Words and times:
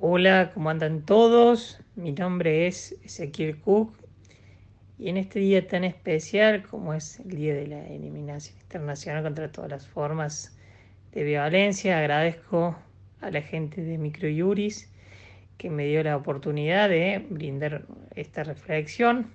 Hola, 0.00 0.52
¿cómo 0.54 0.70
andan 0.70 1.02
todos? 1.02 1.80
Mi 1.96 2.12
nombre 2.12 2.68
es 2.68 2.92
Ezequiel 3.02 3.58
Cook 3.58 3.92
y 4.96 5.08
en 5.08 5.16
este 5.16 5.40
día 5.40 5.66
tan 5.66 5.82
especial 5.82 6.62
como 6.62 6.94
es 6.94 7.18
el 7.18 7.30
Día 7.30 7.52
de 7.52 7.66
la 7.66 7.84
Eliminación 7.84 8.56
Internacional 8.60 9.24
contra 9.24 9.50
todas 9.50 9.68
las 9.68 9.88
formas 9.88 10.56
de 11.10 11.24
violencia, 11.24 11.98
agradezco 11.98 12.78
a 13.20 13.30
la 13.32 13.42
gente 13.42 13.82
de 13.82 13.98
Microjuris 13.98 14.88
que 15.56 15.68
me 15.68 15.86
dio 15.86 16.00
la 16.04 16.16
oportunidad 16.16 16.88
de 16.88 17.26
brindar 17.28 17.82
esta 18.14 18.44
reflexión. 18.44 19.32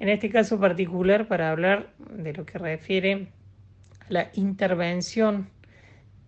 En 0.00 0.08
este 0.08 0.30
caso 0.30 0.58
particular 0.58 1.28
para 1.28 1.52
hablar 1.52 1.92
de 2.10 2.32
lo 2.32 2.44
que 2.44 2.58
refiere 2.58 3.28
a 4.00 4.06
la 4.08 4.30
intervención 4.34 5.48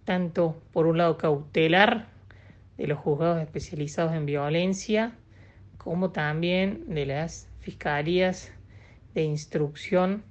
tanto 0.04 0.62
por 0.72 0.86
un 0.86 0.98
lado 0.98 1.18
cautelar 1.18 2.17
de 2.78 2.86
los 2.86 2.98
juzgados 2.98 3.42
especializados 3.42 4.14
en 4.14 4.24
violencia, 4.24 5.12
como 5.76 6.10
también 6.10 6.84
de 6.86 7.06
las 7.06 7.48
fiscalías 7.60 8.52
de 9.14 9.24
instrucción 9.24 10.22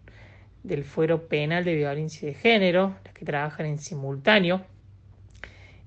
del 0.64 0.84
fuero 0.84 1.28
penal 1.28 1.64
de 1.66 1.76
violencia 1.76 2.28
de 2.28 2.34
género, 2.34 2.96
las 3.04 3.14
que 3.14 3.26
trabajan 3.26 3.66
en 3.66 3.80
simultáneo, 3.80 4.66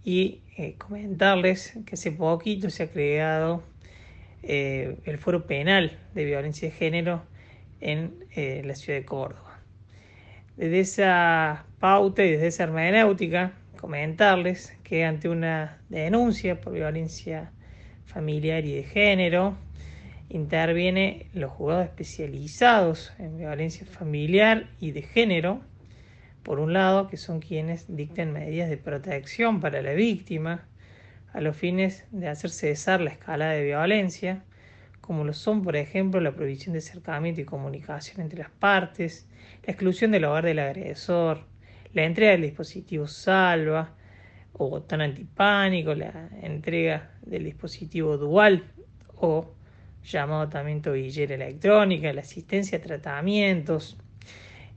y 0.04 0.40
eh, 0.56 0.74
comentarles 0.78 1.78
que 1.86 1.94
hace 1.94 2.12
poquito 2.12 2.70
se 2.70 2.84
ha 2.84 2.90
creado 2.90 3.62
eh, 4.42 4.96
el 5.04 5.18
fuero 5.18 5.46
penal 5.46 5.98
de 6.14 6.24
violencia 6.24 6.68
de 6.68 6.74
género 6.74 7.22
en 7.80 8.24
eh, 8.34 8.62
la 8.64 8.74
ciudad 8.74 8.98
de 8.98 9.04
Córdoba. 9.04 9.60
Desde 10.56 10.80
esa 10.80 11.64
pauta 11.78 12.24
y 12.24 12.32
desde 12.32 12.48
esa 12.48 12.64
hermenéutica 12.64 13.52
comentarles 13.80 14.76
que 14.84 15.04
ante 15.04 15.28
una 15.28 15.78
denuncia 15.88 16.60
por 16.60 16.74
violencia 16.74 17.50
familiar 18.04 18.64
y 18.66 18.74
de 18.74 18.82
género, 18.82 19.56
interviene 20.28 21.26
los 21.32 21.50
juzgados 21.50 21.86
especializados 21.86 23.12
en 23.18 23.38
violencia 23.38 23.86
familiar 23.86 24.68
y 24.80 24.92
de 24.92 25.02
género, 25.02 25.62
por 26.42 26.60
un 26.60 26.72
lado, 26.72 27.08
que 27.08 27.16
son 27.16 27.40
quienes 27.40 27.94
dictan 27.94 28.32
medidas 28.32 28.68
de 28.68 28.76
protección 28.76 29.60
para 29.60 29.82
la 29.82 29.92
víctima 29.92 30.66
a 31.32 31.40
los 31.40 31.56
fines 31.56 32.04
de 32.10 32.28
hacer 32.28 32.50
cesar 32.50 33.00
la 33.00 33.10
escala 33.10 33.50
de 33.50 33.64
violencia, 33.64 34.44
como 35.00 35.24
lo 35.24 35.32
son, 35.32 35.62
por 35.62 35.76
ejemplo, 35.76 36.20
la 36.20 36.32
prohibición 36.32 36.72
de 36.72 36.78
acercamiento 36.80 37.40
y 37.40 37.44
comunicación 37.44 38.20
entre 38.20 38.40
las 38.40 38.50
partes, 38.50 39.26
la 39.66 39.72
exclusión 39.72 40.10
del 40.10 40.24
hogar 40.24 40.44
del 40.44 40.58
agresor, 40.58 41.49
la 41.92 42.04
entrega 42.04 42.32
del 42.32 42.42
dispositivo 42.42 43.06
salva 43.06 43.94
o 44.52 44.68
botón 44.68 45.00
antipánico, 45.00 45.94
la 45.94 46.28
entrega 46.42 47.10
del 47.22 47.44
dispositivo 47.44 48.16
dual 48.16 48.64
o 49.16 49.54
llamado 50.04 50.48
también 50.48 50.82
tobillera 50.82 51.34
electrónica, 51.34 52.12
la 52.12 52.20
asistencia 52.22 52.78
a 52.78 52.80
tratamientos. 52.80 53.96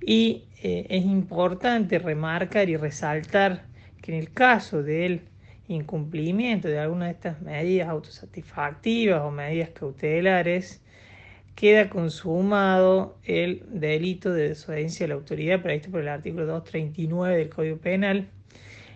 Y 0.02 0.46
eh, 0.62 0.86
es 0.90 1.06
importante 1.06 2.00
remarcar 2.00 2.70
y 2.70 2.78
resaltar 2.78 3.66
que 4.02 4.14
en 4.14 4.20
el 4.20 4.34
caso 4.34 4.84
del 4.84 5.22
incumplimiento 5.68 6.68
de 6.68 6.80
alguna 6.80 7.06
de 7.06 7.12
estas 7.12 7.42
medidas 7.42 7.88
autosatisfactivas 7.90 9.22
o 9.22 9.32
medidas 9.32 9.70
cautelares, 9.70 10.84
queda 11.56 11.90
consumado 11.90 13.18
el 13.24 13.64
delito 13.68 14.34
de 14.34 14.50
desobediencia 14.50 15.06
a 15.06 15.10
la 15.10 15.16
autoridad 15.16 15.62
previsto 15.62 15.92
por 15.92 16.02
el 16.02 16.08
artículo 16.08 16.46
239 16.46 17.38
del 17.38 17.50
Código 17.50 17.78
Penal, 17.78 18.28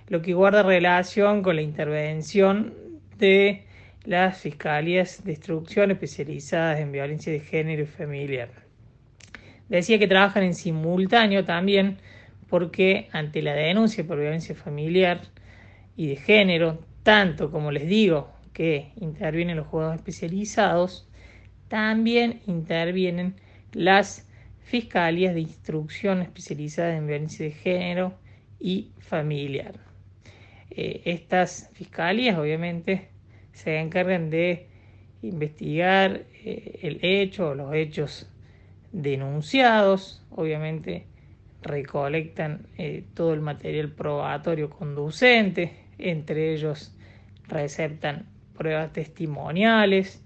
lo 0.08 0.22
que 0.22 0.34
guarda 0.34 0.64
relación 0.64 1.44
con 1.44 1.56
la 1.56 1.62
intervención 1.62 2.74
de 3.18 3.64
las 4.06 4.40
fiscalías 4.40 5.24
de 5.24 5.34
instrucción 5.34 5.92
especializadas 5.92 6.80
en 6.80 6.92
violencia 6.92 7.32
de 7.32 7.42
género 7.42 7.84
y 7.84 7.88
familiar. 7.88 8.50
Decía 9.70 10.00
que 10.00 10.08
trabajan 10.08 10.44
en 10.44 10.54
simultáneo 10.54 11.44
también 11.44 11.98
porque 12.50 13.10
ante 13.12 13.42
la 13.42 13.54
denuncia 13.54 14.08
por 14.08 14.20
violencia 14.20 14.56
familiar 14.56 15.22
y 15.98 16.08
de 16.08 16.16
género, 16.16 16.80
tanto 17.04 17.52
como 17.52 17.72
les 17.72 17.88
digo 17.88 18.32
que 18.54 18.92
intervienen 18.96 19.58
los 19.58 19.68
jugadores 19.68 20.00
especializados, 20.00 21.07
también 21.68 22.42
intervienen 22.48 23.36
las 23.74 24.28
fiscalías 24.64 25.34
de 25.34 25.42
instrucción 25.42 26.22
especializadas 26.22 26.98
en 26.98 27.08
violencia 27.08 27.46
de 27.46 27.52
género 27.52 28.14
y 28.60 28.92
familiar. 29.00 29.76
Eh, 30.70 31.02
estas 31.06 31.70
fiscalías 31.74 32.38
obviamente 32.38 33.10
se 33.54 33.80
encargan 33.80 34.30
de 34.30 34.68
investigar 35.22 36.26
eh, 36.44 36.80
el 36.84 37.00
hecho 37.02 37.50
o 37.50 37.56
los 37.56 37.74
hechos 37.74 38.30
denunciados, 38.92 40.24
obviamente 40.30 41.06
recolectan 41.62 42.68
eh, 42.78 43.04
todo 43.14 43.34
el 43.34 43.42
material 43.42 43.92
probatorio 43.92 44.70
conducente, 44.70 45.74
entre 45.98 46.54
ellos 46.54 46.94
receptan 47.48 48.28
pruebas 48.58 48.94
testimoniales, 48.94 50.24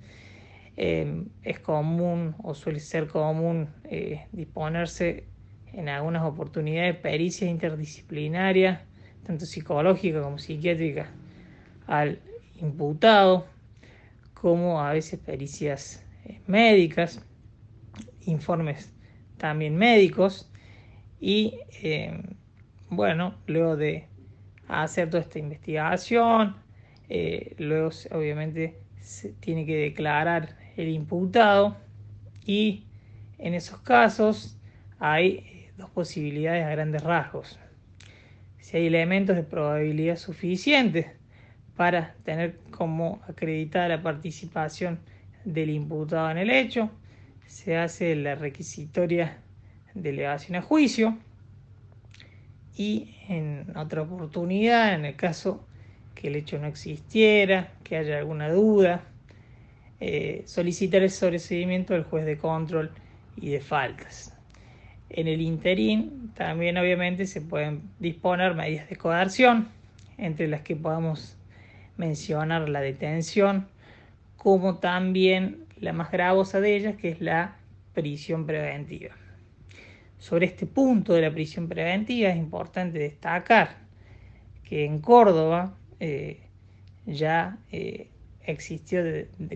eh, 0.84 1.26
es 1.44 1.60
común 1.60 2.34
o 2.42 2.56
suele 2.56 2.80
ser 2.80 3.08
común 3.08 3.70
eh, 3.84 4.26
disponerse 4.32 5.26
en 5.74 5.90
algunas 5.90 6.24
oportunidades 6.24 6.96
de 6.96 7.02
pericias 7.02 7.52
interdisciplinarias, 7.52 8.82
tanto 9.24 9.46
psicológica 9.46 10.24
como 10.24 10.40
psiquiátrica, 10.40 11.12
al 11.86 12.20
imputado, 12.60 13.46
como 14.34 14.82
a 14.82 14.92
veces 14.94 15.20
pericias 15.20 16.04
eh, 16.26 16.42
médicas, 16.48 17.24
informes 18.22 18.92
también 19.38 19.76
médicos, 19.76 20.52
y 21.20 21.60
bueno, 22.90 23.36
luego 23.46 23.78
de 23.78 24.08
hacer 24.68 25.12
toda 25.12 25.22
esta 25.22 25.38
investigación, 25.38 26.56
luego 27.60 27.92
obviamente 28.10 28.82
se 29.00 29.34
tiene 29.34 29.68
que 29.68 29.76
declarar 29.76 30.61
el 30.78 30.90
imputado 30.90 31.78
y 32.46 32.86
en 33.38 33.54
esos 33.54 33.80
casos 33.82 34.58
hay 35.00 35.70
dos 35.78 35.90
posibilidades 35.90 36.66
a 36.66 36.70
grandes 36.70 37.04
rasgos. 37.04 37.60
Si 38.60 38.78
hay 38.78 38.88
elementos 38.88 39.36
de 39.36 39.44
probabilidad 39.44 40.18
suficientes 40.18 41.08
para 41.76 42.14
tener 42.24 42.58
como 42.70 43.22
acreditada 43.28 43.88
la 43.88 44.02
participación 44.02 45.00
del 45.46 45.72
imputado 45.72 46.30
en 46.30 46.38
el 46.38 46.50
hecho, 46.52 46.92
se 47.48 47.78
hace 47.78 48.16
la 48.16 48.36
requisitoria 48.36 49.40
de 49.94 50.10
elevación 50.12 50.56
a 50.56 50.62
juicio 50.62 51.18
y 52.78 53.16
en 53.28 53.76
otra 53.76 54.04
oportunidad, 54.04 54.94
en 54.94 55.06
el 55.06 55.16
caso 55.16 55.66
que 56.16 56.28
el 56.28 56.36
hecho 56.36 56.58
no 56.60 56.68
existiera, 56.68 57.72
que 57.84 57.98
haya 57.98 58.20
alguna 58.20 58.50
duda, 58.50 59.04
eh, 60.04 60.42
solicitar 60.48 61.04
el 61.04 61.12
sobreseguimiento 61.12 61.94
del 61.94 62.04
juez 62.04 62.26
de 62.26 62.36
control 62.36 62.90
y 63.38 63.50
de 63.52 63.62
faltas. 63.62 64.36
En 65.12 65.28
el 65.28 65.42
interín 65.42 66.32
también 66.36 66.76
obviamente 66.80 67.28
se 67.28 67.40
pueden 67.40 67.84
disponer 68.00 68.56
medidas 68.56 68.90
de 68.90 68.96
coerción, 68.96 69.68
entre 70.18 70.48
las 70.48 70.62
que 70.62 70.76
podamos 70.76 71.38
mencionar 71.98 72.68
la 72.68 72.82
detención, 72.82 73.68
como 74.38 74.80
también 74.80 75.66
la 75.80 75.94
más 75.94 76.12
gravosa 76.12 76.60
de 76.60 76.78
ellas, 76.78 76.96
que 76.96 77.10
es 77.10 77.22
la 77.22 77.58
prisión 77.94 78.48
preventiva. 78.48 79.16
Sobre 80.18 80.48
este 80.48 80.66
punto 80.66 81.14
de 81.14 81.22
la 81.22 81.32
prisión 81.32 81.68
preventiva 81.68 82.30
es 82.30 82.38
importante 82.38 82.98
destacar 82.98 83.76
que 84.64 84.84
en 84.84 85.00
Córdoba 85.00 85.76
eh, 86.00 86.40
ya 87.06 87.60
eh, 87.72 88.08
existió 88.46 89.04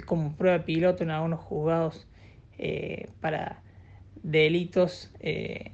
como 0.06 0.36
prueba 0.36 0.64
piloto 0.64 1.04
en 1.04 1.12
algunos 1.12 1.40
juzgados 1.40 2.08
eh, 2.58 3.10
para 3.22 3.62
delitos 4.24 5.12
eh, 5.20 5.72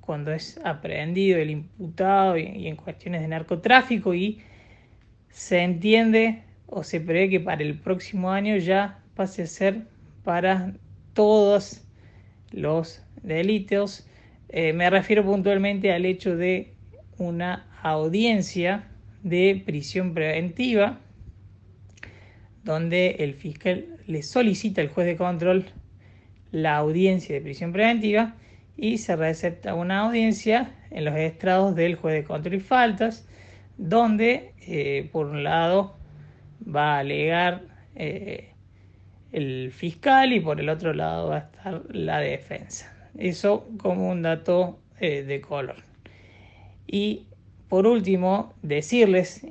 cuando 0.00 0.32
es 0.32 0.58
aprehendido 0.64 1.38
el 1.38 1.50
imputado 1.50 2.36
y, 2.36 2.66
en 2.66 2.76
cuestiones 2.76 3.20
de 3.20 3.28
narcotráfico 3.28 4.14
y 4.14 4.40
se 5.28 5.60
entiende 5.60 6.42
o 6.66 6.82
se 6.82 7.00
prevé 7.00 7.28
que 7.28 7.40
para 7.40 7.62
el 7.62 7.78
próximo 7.78 8.30
año 8.30 8.56
ya 8.56 8.98
pase 9.14 9.42
a 9.42 9.46
ser 9.46 9.82
para 10.24 10.72
todos 11.14 11.84
los 12.52 13.02
delitos. 13.22 14.06
Eh, 14.48 14.72
me 14.72 14.88
refiero 14.90 15.24
puntualmente 15.24 15.92
al 15.92 16.04
hecho 16.04 16.36
de 16.36 16.74
una 17.18 17.68
audiencia 17.82 18.88
de 19.22 19.62
prisión 19.64 20.14
preventiva 20.14 20.98
donde 22.64 23.16
el 23.20 23.34
fiscal 23.34 23.86
le 24.06 24.22
solicita 24.22 24.80
al 24.80 24.88
juez 24.88 25.06
de 25.06 25.16
control 25.16 25.66
la 26.52 26.76
audiencia 26.76 27.34
de 27.34 27.40
prisión 27.40 27.72
preventiva 27.72 28.34
y 28.76 28.98
se 28.98 29.16
recepta 29.16 29.74
una 29.74 30.00
audiencia 30.00 30.74
en 30.90 31.04
los 31.04 31.14
estrados 31.16 31.74
del 31.76 31.96
juez 31.96 32.14
de 32.14 32.24
control 32.24 32.54
y 32.54 32.60
faltas, 32.60 33.26
donde 33.76 34.52
eh, 34.66 35.08
por 35.12 35.26
un 35.26 35.44
lado 35.44 35.96
va 36.66 36.96
a 36.96 36.98
alegar 37.00 37.62
eh, 37.94 38.52
el 39.32 39.70
fiscal 39.72 40.32
y 40.32 40.40
por 40.40 40.60
el 40.60 40.68
otro 40.68 40.92
lado 40.92 41.28
va 41.28 41.36
a 41.36 41.38
estar 41.40 41.82
la 41.90 42.18
defensa. 42.18 42.92
Eso 43.16 43.68
como 43.78 44.10
un 44.10 44.22
dato 44.22 44.78
eh, 44.98 45.22
de 45.22 45.40
color. 45.40 45.76
Y 46.86 47.26
por 47.68 47.86
último, 47.86 48.54
decirles 48.62 49.46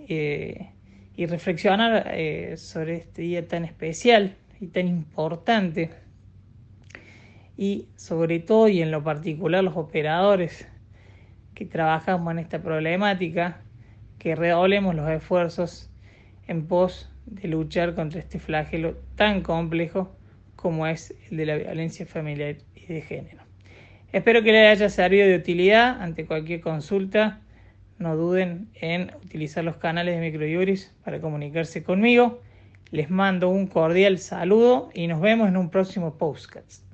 y 1.20 1.26
reflexionar 1.26 2.16
sobre 2.56 2.96
este 2.96 3.24
día 3.24 3.46
tan 3.46 3.66
especial 3.66 4.38
y 4.62 4.68
tan 4.68 4.88
importante 4.88 5.90
y 7.58 7.90
sobre 7.98 8.40
todo 8.40 8.70
y 8.70 8.82
en 8.82 8.90
lo 8.90 9.04
particular 9.04 9.62
los 9.62 9.76
operadores 9.76 10.66
que 11.56 11.66
trabajamos 11.66 12.32
en 12.32 12.40
esta 12.40 12.62
problemática, 12.62 13.60
que 14.18 14.34
redoblemos 14.34 14.96
los 14.96 15.10
esfuerzos 15.10 15.90
en 16.48 16.68
pos 16.68 17.12
de 17.26 17.50
luchar 17.50 17.96
contra 17.96 18.22
este 18.22 18.40
flagelo 18.40 18.96
tan 19.18 19.42
complejo 19.42 20.16
como 20.56 20.88
es 20.88 21.14
el 21.30 21.36
de 21.36 21.46
la 21.48 21.58
violencia 21.58 22.06
familiar 22.06 22.56
y 22.74 22.86
de 22.86 23.02
género. 23.02 23.44
Espero 24.14 24.42
que 24.42 24.54
les 24.54 24.72
haya 24.72 24.88
servido 24.88 25.28
de 25.28 25.36
utilidad 25.36 26.02
ante 26.02 26.26
cualquier 26.26 26.62
consulta. 26.62 27.42
No 28.00 28.16
duden 28.16 28.70
en 28.76 29.12
utilizar 29.24 29.64
los 29.64 29.76
canales 29.76 30.16
de 30.16 30.22
Microjuris 30.22 30.94
para 31.04 31.20
comunicarse 31.20 31.84
conmigo. 31.84 32.40
Les 32.92 33.10
mando 33.10 33.50
un 33.50 33.68
cordial 33.68 34.18
saludo 34.20 34.90
y 34.94 35.08
nos 35.08 35.20
vemos 35.22 35.50
en 35.50 35.58
un 35.58 35.70
próximo 35.70 36.18
podcast. 36.18 36.89